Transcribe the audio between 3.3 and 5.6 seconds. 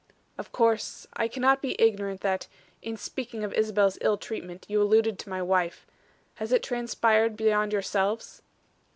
of Isabel's ill treatment, you alluded to my